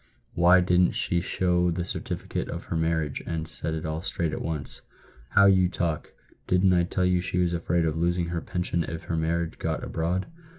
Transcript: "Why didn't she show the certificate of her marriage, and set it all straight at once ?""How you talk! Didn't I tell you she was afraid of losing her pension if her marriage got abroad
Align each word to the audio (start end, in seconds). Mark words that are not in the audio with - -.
"Why 0.33 0.61
didn't 0.61 0.93
she 0.93 1.21
show 1.21 1.69
the 1.69 1.85
certificate 1.85 2.49
of 2.49 2.63
her 2.63 2.75
marriage, 2.75 3.21
and 3.27 3.47
set 3.47 3.75
it 3.75 3.85
all 3.85 4.01
straight 4.01 4.33
at 4.33 4.41
once 4.41 4.81
?""How 5.35 5.45
you 5.45 5.69
talk! 5.69 6.11
Didn't 6.47 6.73
I 6.73 6.85
tell 6.85 7.05
you 7.05 7.21
she 7.21 7.37
was 7.37 7.53
afraid 7.53 7.85
of 7.85 7.95
losing 7.95 8.29
her 8.29 8.41
pension 8.41 8.83
if 8.83 9.03
her 9.03 9.15
marriage 9.15 9.59
got 9.59 9.83
abroad 9.83 10.25